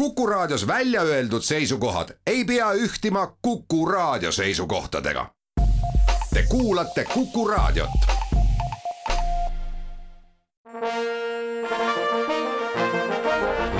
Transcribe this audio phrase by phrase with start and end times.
[0.00, 5.26] Kuku Raadios välja öeldud seisukohad ei pea ühtima Kuku Raadio seisukohtadega.
[6.34, 7.90] Te kuulate Kuku Raadiot.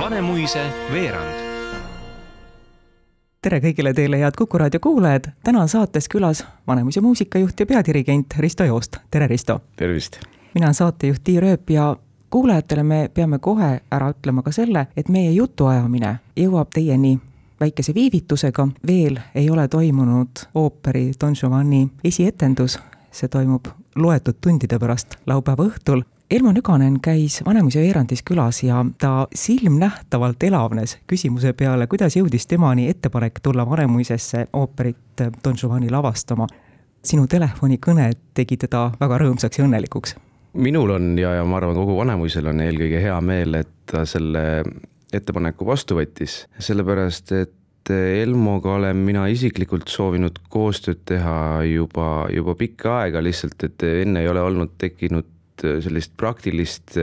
[0.00, 1.40] Vanemuise veerand
[3.42, 8.34] tere kõigile teile, head Kuku raadio kuulajad, täna on saates külas Vanemuise muusikajuht ja peadirigent
[8.38, 9.60] Risto Joost, tere Risto!
[9.76, 10.20] tervist!
[10.54, 11.96] mina olen saatejuht Tiir Ööp ja
[12.30, 17.18] kuulajatele me peame kohe ära ütlema ka selle, et meie jutuajamine jõuab teieni
[17.60, 22.78] väikese viivitusega, veel ei ole toimunud ooperi Don Giovanni esietendus,
[23.12, 26.02] see toimub loetud tundide pärast laupäeva õhtul.
[26.30, 32.86] Elmo Nüganen käis Vanemuise veerandis külas ja ta silmnähtavalt elavnes küsimuse peale, kuidas jõudis temani
[32.88, 36.46] ettepanek tulla Vanemuisesse ooperit Don Giovanni lavastama.
[37.02, 40.14] sinu telefonikõne tegi teda väga rõõmsaks ja õnnelikuks
[40.52, 44.62] minul on ja, ja ma arvan, kogu Vanemuisel on eelkõige hea meel, et ta selle
[45.14, 47.56] ettepaneku vastu võttis, sellepärast et
[47.90, 54.28] Elmoga olen mina isiklikult soovinud koostööd teha juba, juba pikka aega, lihtsalt et enne ei
[54.30, 56.98] ole olnud tekkinud sellist praktilist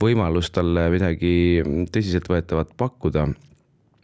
[0.00, 3.26] võimalust talle midagi tõsiseltvõetavat pakkuda.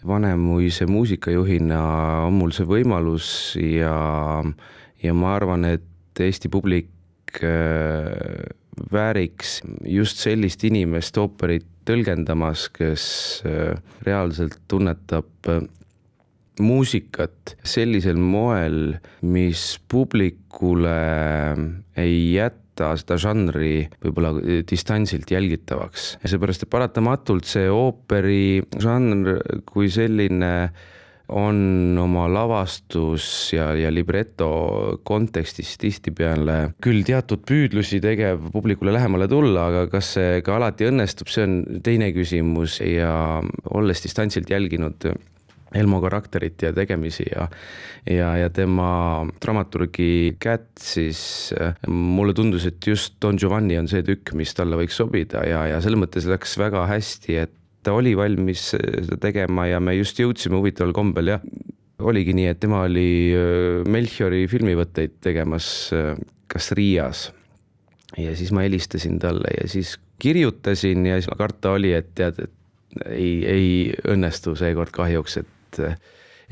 [0.07, 1.83] Vanemuise muusikajuhina
[2.27, 3.29] on mul see võimalus
[3.61, 3.95] ja,
[5.05, 5.87] ja ma arvan, et
[6.19, 6.91] Eesti publik
[7.41, 8.43] Äh,
[8.93, 13.05] vääriks just sellist inimest ooperit tõlgendamas, kes
[13.49, 15.63] äh, reaalselt tunnetab äh,
[16.63, 20.97] muusikat sellisel moel, mis publikule
[21.99, 24.35] ei jäta seda žanri võib-olla
[24.69, 26.17] distantsilt jälgitavaks.
[26.23, 29.39] Ja seepärast, et paratamatult see ooperi žanr
[29.69, 30.53] kui selline
[31.29, 34.49] on oma lavastus ja, ja libreto
[35.07, 41.31] kontekstis tihtipeale küll teatud püüdlusi tegev publikule lähemale tulla, aga kas see ka alati õnnestub,
[41.33, 42.81] see on teine küsimus.
[42.83, 43.41] Ja
[43.73, 45.07] olles distantsilt jälginud
[45.73, 47.47] Elmo karakterit ja tegemisi ja,
[48.05, 51.23] ja, ja tema dramaturgi kätt, siis
[51.89, 55.81] mulle tundus, et just Don Giovanni on see tükk, mis talle võiks sobida ja, ja
[55.81, 60.59] selles mõttes läks väga hästi, et ta oli valmis seda tegema ja me just jõudsime
[60.61, 61.45] huvitaval kombel jah,
[62.03, 65.67] oligi nii, et tema oli äh, Melchiori filmivõtteid tegemas
[65.97, 66.17] äh,
[66.53, 67.31] kas Riias.
[68.19, 73.07] ja siis ma helistasin talle ja siis kirjutasin ja siis karta oli, et tead, et
[73.09, 73.71] ei, ei
[74.13, 75.79] õnnestu seekord kahjuks, et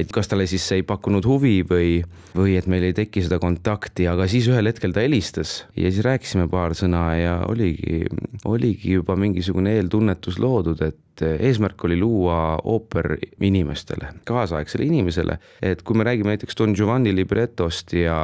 [0.01, 2.01] et kas talle siis ei pakkunud huvi või,
[2.37, 6.05] või et meil ei teki seda kontakti, aga siis ühel hetkel ta helistas ja siis
[6.07, 8.07] rääkisime paar sõna ja oligi,
[8.49, 15.99] oligi juba mingisugune eeltunnetus loodud, et eesmärk oli luua ooper inimestele, kaasaegsele inimesele, et kui
[15.99, 18.23] me räägime näiteks Don Giovanni libretost ja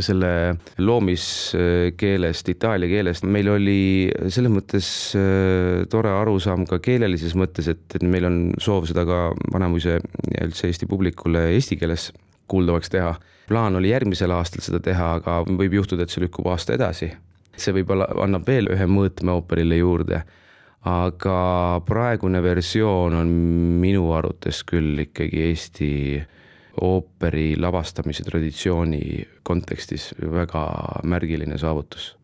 [0.00, 3.80] selle loomiskeelest, itaalia keelest, meil oli
[4.32, 4.88] selles mõttes
[5.18, 10.46] äh, tore arusaam ka keelelises mõttes, et, et meil on soov seda ka Vanemuise ja
[10.46, 12.10] üldse Eesti publikule eesti keeles
[12.52, 13.14] kuuldavaks teha.
[13.48, 17.12] plaan oli järgmisel aastal seda teha, aga võib juhtuda, et see lükkub aasta edasi.
[17.56, 20.22] see võib-olla annab veel ühe mõõtme ooperile juurde
[20.88, 23.28] aga praegune versioon on
[23.82, 25.92] minu arvates küll ikkagi Eesti
[26.82, 29.02] ooperi lavastamise traditsiooni
[29.42, 30.64] kontekstis väga
[31.04, 32.16] märgiline saavutus.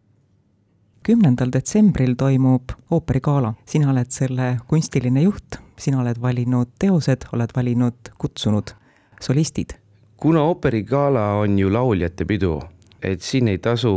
[1.09, 8.11] kümnendal detsembril toimub ooperigala, sina oled selle kunstiline juht, sina oled valinud teosed, oled valinud
[8.19, 8.75] kutsunud
[9.21, 9.79] solistid.
[10.17, 12.61] kuna ooperigala on ju lauljate pidu
[13.03, 13.92] et siin ei tasu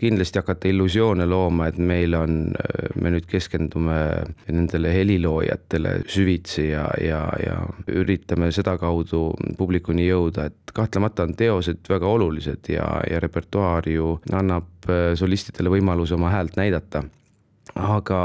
[0.00, 2.38] kindlasti hakata illusioone looma, et meil on,
[3.00, 3.98] me nüüd keskendume
[4.48, 7.60] nendele heliloojatele süvitsi ja, ja, ja
[8.00, 9.26] üritame sedakaudu
[9.58, 14.90] publikuni jõuda, et kahtlemata on teosed väga olulised ja, ja repertuaar ju annab
[15.20, 17.04] solistidele võimaluse oma häält näidata
[17.78, 18.20] aga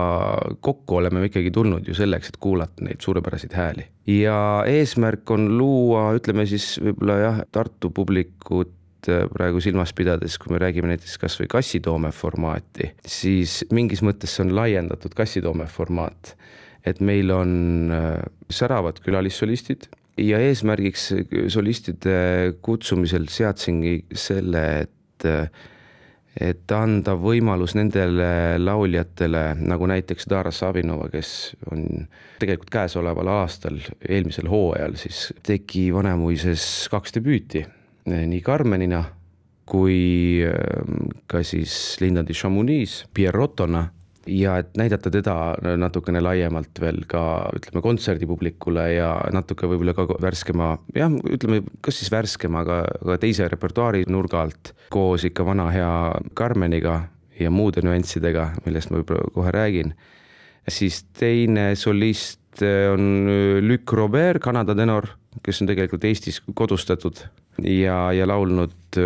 [0.63, 3.85] kokku oleme me ikkagi tulnud ju selleks, et kuulata neid suurepäraseid hääli.
[4.07, 8.73] ja eesmärk on luua, ütleme siis võib-olla jah, Tartu publikut
[9.09, 14.45] Äh, praegu silmas pidades, kui me räägime näiteks kasvõi kassitoome formaati, siis mingis mõttes see
[14.45, 16.35] on laiendatud kassitoome formaat.
[16.85, 19.87] et meil on äh, säravad külalissolistid
[20.21, 21.07] ja eesmärgiks
[21.49, 25.49] solistide kutsumisel seadsingi selle, et äh,
[26.35, 31.29] et anda võimalus nendele lauljatele, nagu näiteks Dara Savinova, kes
[31.71, 32.07] on
[32.41, 37.63] tegelikult käesoleval aastal, eelmisel hooajal siis tegi Vanemuises kaks debüüti
[38.05, 39.03] nii Carmenina
[39.65, 43.87] kui ehm, ka siis Linda di Chamonix Pierrotona
[44.27, 45.35] ja et näidata teda
[45.77, 47.21] natukene laiemalt veel ka
[47.55, 53.49] ütleme kontserdipublikule ja natuke võib-olla ka värskema, jah, ütleme, kas siis värskema, aga, aga teise
[53.51, 55.91] repertuaari nurga alt koos ikka vana hea
[56.37, 57.03] Carmeniga
[57.39, 59.93] ja muude nüanssidega, millest ma võib-olla kohe räägin.
[60.67, 63.27] siis teine solist on
[63.65, 65.09] Luc Robert, Kanada tenor,
[65.43, 67.19] kes on tegelikult Eestis kodustatud
[67.63, 68.99] ja, ja laulnud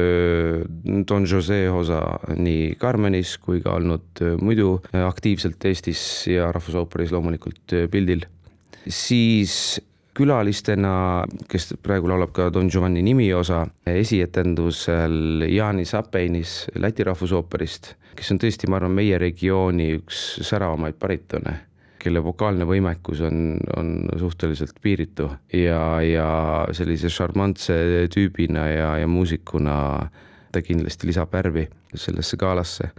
[1.10, 2.02] Don Jose osa
[2.38, 8.26] nii Carmenis kui ka olnud muidu aktiivselt Eestis ja Rahvusooperis loomulikult pildil.
[8.88, 9.80] siis
[10.20, 18.42] külalistena, kes praegu laulab ka Don Giovanni nimiosa, esietendusel Jaanis Apeinis Läti Rahvusooperist, kes on
[18.42, 21.56] tõesti, ma arvan, meie regiooni üks säravamaid baritone,
[22.00, 26.30] kelle vokaalne võimekus on, on suhteliselt piiritu ja, ja
[26.76, 29.76] sellise šarmantse tüübina ja, ja muusikuna
[30.52, 32.90] ta kindlasti lisab värvi sellesse galasse.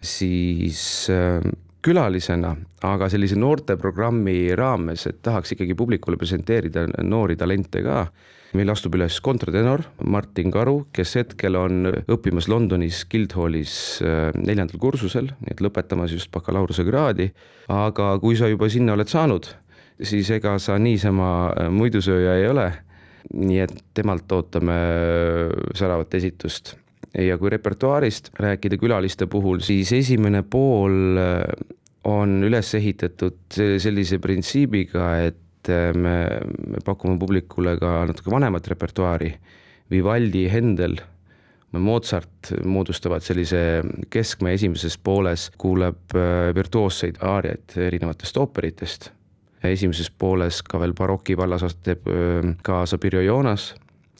[0.00, 1.42] siis äh,
[1.84, 2.54] külalisena,
[2.86, 8.08] aga sellise noorteprogrammi raames, et tahaks ikkagi publikule presenteerida noori talente ka.
[8.56, 15.28] meil astub üles kontratenor Martin Karu, kes hetkel on õppimas Londonis Guildhallis äh, neljandal kursusel,
[15.42, 17.30] nii et lõpetamas just bakalaureusekraadi.
[17.68, 19.52] aga kui sa juba sinna oled saanud,
[20.02, 22.72] siis ega sa niisama äh, muidusööja ei ole.
[23.34, 26.78] nii et temalt ootame äh, säravat esitust
[27.18, 31.18] ja kui repertuaarist rääkida külaliste puhul, siis esimene pool
[32.08, 36.16] on üles ehitatud sellise printsiibiga, et äh, me,
[36.74, 39.32] me pakume publikule ka natuke vanemat repertuaari.
[39.90, 40.98] Vivaldi, Händel,
[41.72, 49.10] Mozart moodustavad sellise keskme esimeses pooles, kuuleb äh, virtuoosseid aariaid erinevatest ooperitest.
[49.64, 53.74] esimeses pooles ka veel baroki vallas teeb äh, kaasa Pirjo Joonas,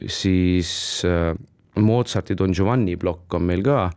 [0.05, 1.01] siis
[1.85, 3.89] Mozarti Don Giovanni plokk on meil ka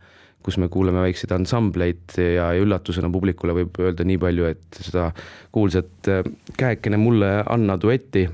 [0.43, 5.09] kus me kuuleme väikseid ansambleid ja, ja üllatusena publikule võib öelda nii palju, et seda
[5.55, 6.23] kuulsat äh,
[6.59, 8.27] Käekene mulle Anna duetti,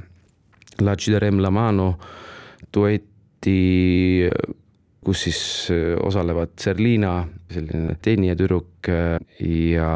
[0.81, 1.89] La Ciderem la mano
[2.73, 4.29] duetti,
[5.05, 5.41] kus siis
[5.75, 7.19] äh, osalevad Serlina,
[7.53, 9.17] selline teenijatüdruk äh,
[9.69, 9.91] ja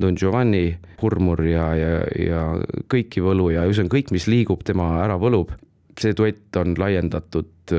[0.00, 0.66] Don Giovanni,
[1.02, 2.42] Hurmur ja, ja, ja
[2.90, 5.54] kõiki võlu ja ühesõnaga kõik, mis liigub, tema ära võlub.
[6.00, 7.74] see duett on laiendatud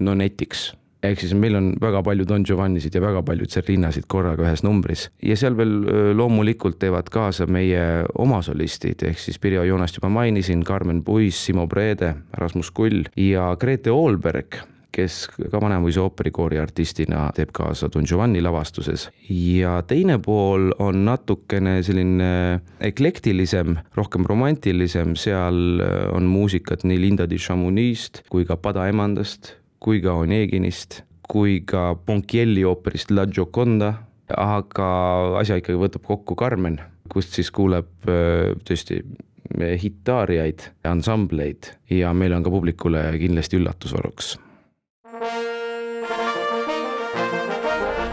[0.00, 0.72] no netiks
[1.04, 5.08] ehk siis meil on väga palju Don Giovannisid ja väga palju Tserrinasid korraga ühes numbris.
[5.22, 5.74] Ja seal veel
[6.16, 12.14] loomulikult teevad kaasa meie omasolistid, ehk siis Pirjo Joonast juba mainisin, Carmen Puis, Simo Brede,
[12.40, 14.62] Rasmus Kull ja Grete Oolberg
[14.94, 19.08] kes ka Vanemuise ooperikoori artistina teeb kaasa Don Giovanni lavastuses.
[19.28, 25.82] ja teine pool on natukene selline eklektilisem, rohkem romantilisem, seal
[26.14, 31.92] on muusikat nii Linda di Chamonix'st kui ka Pada emandast kui ka Oneginist, kui ka
[32.06, 33.92] Ponchielli ooperist La Gioconda,
[34.32, 34.88] aga
[35.40, 36.78] asja ikkagi võtab kokku Carmen,
[37.12, 39.02] kust siis kuuleb äh, tõesti
[39.54, 44.38] hitaariaid, ansambleid ja meil on ka publikule kindlasti üllatusvaruks.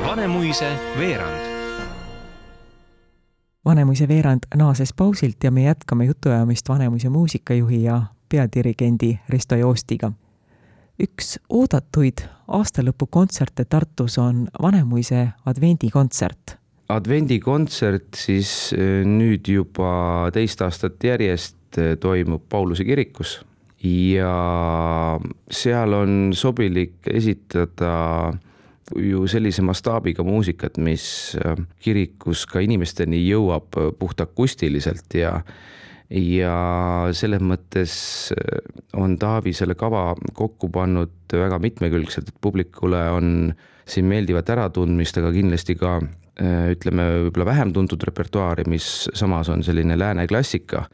[0.04, 1.48] Vanemuise veerand.
[3.66, 10.12] Vanemuise veerand naases pausilt ja me jätkame jutuajamist Vanemuise muusikajuhi ja peadirigendi Risto Joostiga
[11.02, 16.58] üks oodatuid aastalõpukontserte Tartus on Vanemuise advendikontsert.
[16.92, 23.40] advendikontsert siis äh, nüüd juba teist aastat järjest äh, toimub Pauluse kirikus
[23.84, 24.34] ja
[25.50, 28.34] seal on sobilik esitada
[28.92, 35.40] ju sellise mastaabiga muusikat, mis äh, kirikus ka inimesteni jõuab puhtakustiliselt ja
[36.12, 36.56] ja
[37.16, 37.94] selles mõttes
[38.36, 38.58] äh,
[39.00, 43.54] on Taavi selle kava kokku pannud väga mitmekülgselt, et publikule on
[43.88, 49.64] siin meeldivat äratundmist, aga kindlasti ka äh, ütleme, võib-olla vähem tuntud repertuaari, mis samas on
[49.64, 50.86] selline lääne klassika.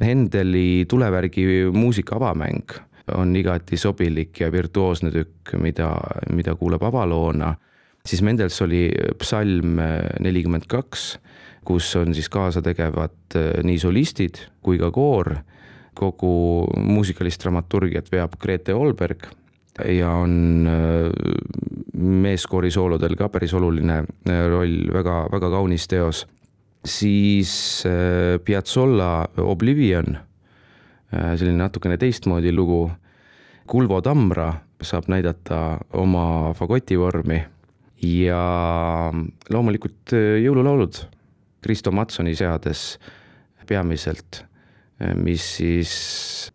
[0.00, 2.76] Hendeli tulevärgi muusika avamäng
[3.16, 5.90] on igati sobilik ja virtuoosne tükk, mida,
[6.32, 7.50] mida kuuleb avaloona,
[8.06, 8.86] siis Mendelssohni
[9.20, 9.80] psalm
[10.22, 11.16] nelikümmend kaks
[11.64, 15.36] kus on siis kaasategevad äh, nii solistid kui ka koor.
[16.00, 19.26] kogu muusikalist dramaturgiat veab Grete Olberg
[19.84, 21.10] ja on äh,
[21.98, 26.26] meeskoori soolodel ka päris oluline äh, roll, väga, väga kaunis teos.
[26.84, 27.84] siis
[28.44, 30.16] Piazzolla Oblivion,
[31.12, 32.90] selline natukene teistmoodi lugu.
[33.66, 37.42] Kulvo Tamra saab näidata oma fagotivormi
[38.00, 38.40] ja
[39.52, 41.02] loomulikult jõululaulud
[41.60, 42.98] Kristo Matsoni seades
[43.68, 44.44] peamiselt,
[45.20, 45.92] mis siis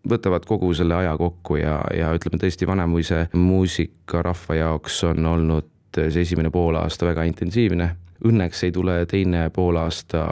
[0.09, 6.25] võtavad kogu selle aja kokku ja, ja ütleme tõesti, Vanemuise muusikarahva jaoks on olnud see
[6.25, 7.89] esimene poolaasta väga intensiivne.
[8.25, 10.25] Õnneks ei tule teine poolaasta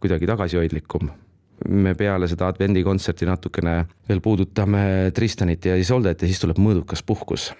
[0.00, 1.08] kuidagi tagasihoidlikum
[1.68, 7.50] me peale seda advendikontserti natukene veel puudutame Tristanit ja Isoldet ja siis tuleb mõõdukas puhkus.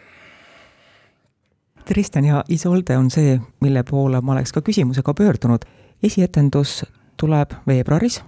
[1.89, 5.65] Tristan ja Isolde on see, mille poole ma oleks ka küsimusega pöördunud
[6.03, 6.85] esietendus
[7.17, 8.21] tuleb veebruaris,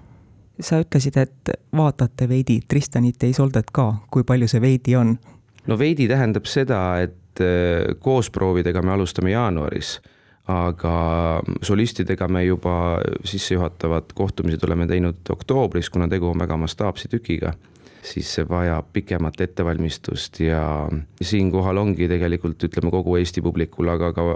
[0.60, 5.16] sa ütlesid, et vaatate veidi Tristanit ja Isoldet ka, kui palju see veidi on?
[5.66, 9.98] no veidi tähendab seda, et äh, koosproovidega me alustame jaanuaris,
[10.50, 10.94] aga
[11.62, 17.54] solistidega me juba sissejuhatavad kohtumised oleme teinud oktoobris, kuna tegu on väga mastaapse tükiga
[18.06, 20.62] siis see vajab pikemat ettevalmistust ja
[21.20, 24.26] siinkohal ongi tegelikult ütleme kogu Eesti publikul, aga ka,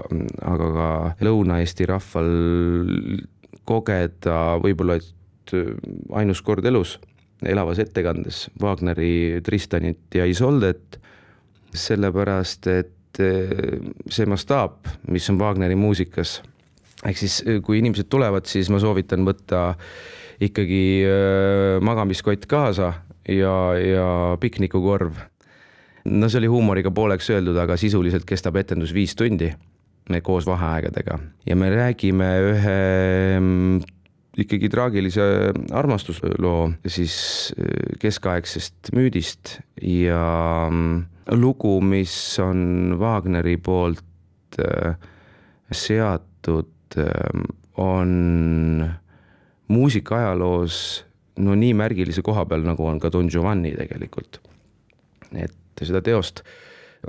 [0.52, 0.88] aga ka
[1.24, 2.32] Lõuna-Eesti rahval
[3.64, 5.14] kogeda võib-olla, et
[5.52, 5.74] Äh,
[6.16, 6.96] ainus kord elus
[7.44, 10.98] elavas ettekandes Wagneri Tristanit ja Isoldet,
[11.74, 13.52] sellepärast et äh,
[14.08, 16.38] see mastaap, mis on Wagneri muusikas,
[17.04, 19.74] ehk siis äh, kui inimesed tulevad, siis ma soovitan võtta
[20.44, 21.06] ikkagi
[21.86, 22.88] magamiskott kaasa
[23.28, 24.08] ja, ja
[24.40, 25.20] piknikukorv.
[26.04, 29.52] no see oli huumoriga pooleks öeldud, aga sisuliselt kestab etendus viis tundi
[30.22, 32.80] koos vaheaegadega ja me räägime ühe
[33.40, 33.78] mm,
[34.36, 35.24] ikkagi traagilise
[35.72, 37.16] armastusloo siis
[37.58, 41.04] äh, keskaegsest müüdist ja mm,
[41.40, 44.96] lugu, mis on Wagneri poolt äh,
[45.72, 47.44] seatud, äh,
[47.80, 48.90] on
[49.68, 51.04] muusikaajaloos
[51.42, 54.40] no nii märgilise koha peal, nagu on ka Don Giovanni tegelikult.
[55.34, 56.44] et seda teost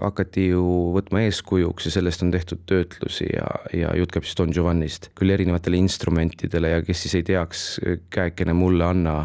[0.02, 0.64] hakati ju
[0.96, 5.32] võtma eeskujuks ja sellest on tehtud töötlusi ja, ja jutt käib siis Don Giovannist, küll
[5.32, 7.66] erinevatele instrumentidele ja kes siis ei teaks,
[8.14, 9.16] käekene mulle anna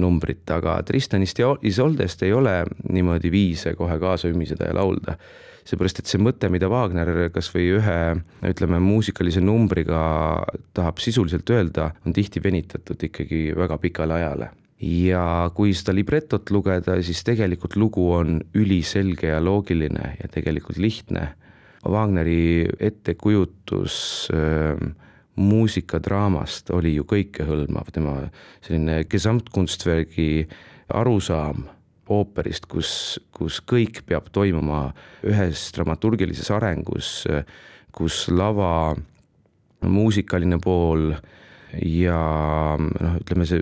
[0.00, 5.16] numbrit, aga Tristanist ja Isoldest ei ole niimoodi viise kohe kaasa ümiseda ja laulda.
[5.64, 7.98] seepärast, et see mõte, mida Wagner kas või ühe
[8.48, 10.00] ütleme, muusikalise numbriga
[10.74, 16.96] tahab sisuliselt öelda, on tihti venitatud ikkagi väga pikale ajale ja kui seda libretot lugeda,
[17.04, 21.34] siis tegelikult lugu on üliselge ja loogiline ja tegelikult lihtne.
[21.84, 23.94] Wagneri ettekujutus
[24.36, 24.80] äh,
[25.36, 28.16] muusikadraamast oli ju kõikehõlmav, tema
[28.64, 30.48] selline Gesamtkunstwergi
[30.94, 31.68] arusaam
[32.10, 34.88] ooperist, kus, kus kõik peab toimuma
[35.26, 37.22] ühes dramaturgilises arengus,
[37.94, 38.96] kus lava
[39.86, 41.12] muusikaline pool
[41.86, 42.20] ja
[42.78, 43.60] noh, ütleme see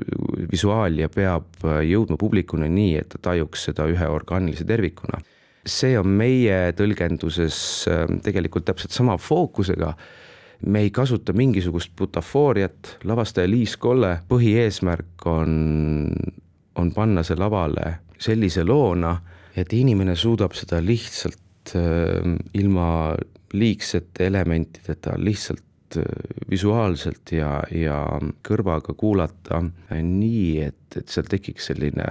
[0.50, 5.20] visuaalia peab jõudma publikuni nii, et ta tajuks seda ühe orgaanilise tervikuna.
[5.68, 7.58] see on meie tõlgenduses
[7.92, 9.92] ähm, tegelikult täpselt sama fookusega.
[10.67, 16.11] Me ei kasuta mingisugust butafooriat, lavastaja Liis Kolle põhieesmärk on,
[16.75, 19.15] on panna see lavale sellise loona,
[19.57, 23.15] et inimene suudab seda lihtsalt äh, ilma
[23.55, 25.65] liigsete elementideta lihtsalt
[25.97, 26.03] Äh,
[26.50, 27.97] visuaalselt ja, ja
[28.45, 29.62] kõrvaga kuulata
[29.93, 32.07] nii, et, et seal tekiks selline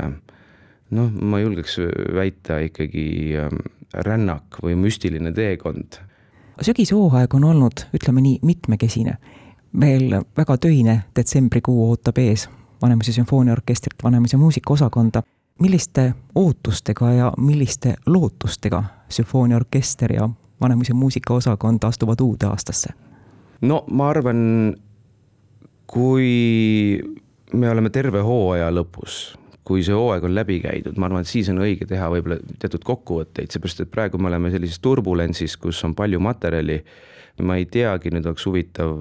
[0.98, 1.77] noh, ma julgeks
[2.16, 3.06] väita ikkagi
[3.42, 3.60] ähm,
[4.06, 6.00] rännak või müstiline teekond.
[6.61, 9.17] Sügishooaeg on olnud, ütleme nii, mitmekesine.
[9.71, 12.49] meil väga töine detsembrikuu ootab ees
[12.81, 15.23] Vanemuise sümfooniaorkestrit, Vanemuise muusikaosakonda.
[15.59, 20.29] milliste ootustega ja milliste lootustega sümfooniaorkester ja
[20.61, 22.89] Vanemuise muusikaosakond astuvad uude aastasse?
[23.61, 24.75] no ma arvan,
[25.87, 27.01] kui
[27.53, 29.37] me oleme terve hooaja lõpus,
[29.67, 32.86] kui see hooaeg on läbi käidud, ma arvan, et siis on õige teha võib-olla teatud
[32.88, 36.81] kokkuvõtteid, seepärast et praegu me oleme sellises turbulentsis, kus on palju materjali.
[37.45, 38.95] ma ei teagi, nüüd oleks huvitav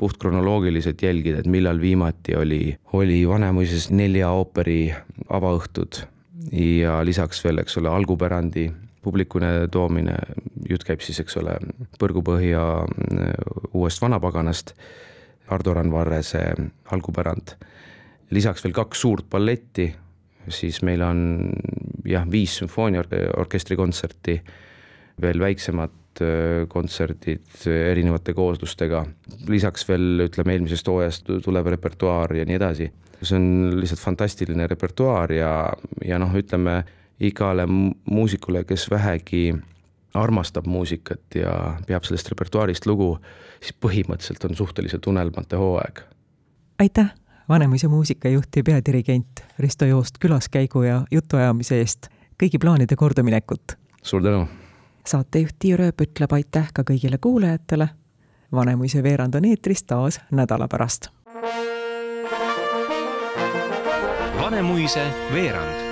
[0.00, 4.94] puhtkronoloogiliselt jälgida, et millal viimati oli, oli Vanemuises nelja ooperi
[5.28, 5.98] avaõhtud
[6.52, 8.70] ja lisaks veel, eks ole, algupärandi
[9.04, 10.14] publikune toomine,
[10.68, 11.58] jutt käib siis, eks ole,
[12.00, 13.34] Põrgupõhja äh,
[13.76, 14.72] uuest Vanapaganast,
[15.52, 16.46] Ardo Randvarrese
[16.94, 17.56] algupärand.
[18.30, 19.92] lisaks veel kaks suurt balletti,
[20.48, 21.20] siis meil on
[22.08, 24.38] jah, viis sümfooniaorkestri kontserti,
[25.22, 29.04] veel väiksemad äh, kontserdid erinevate kooslustega,
[29.48, 32.90] lisaks veel ütleme, eelmisest hooajast tulev repertuaar ja nii edasi.
[33.24, 35.52] see on lihtsalt fantastiline repertuaar ja,
[36.04, 36.82] ja noh, ütleme
[37.24, 39.54] igale muusikule, kes vähegi
[40.14, 41.54] armastab muusikat ja
[41.86, 43.16] peab sellest repertuaarist lugu,
[43.60, 46.02] siis põhimõtteliselt on suhteliselt unelmate hooaeg.
[46.78, 47.14] aitäh,
[47.48, 52.08] Vanemuise muusikajuht ja peadirigent Risto Joost külaskäigu ja jutuajamise eest,
[52.40, 53.76] kõigi plaanide kordaminekut!
[54.02, 54.46] suur tänu!
[55.06, 57.88] saatejuht Tiia Rööp ütleb aitäh ka kõigile kuulajatele.
[58.52, 61.10] Vanemuise veerand on eetris taas nädala pärast.
[64.40, 65.83] Vanemuise veerand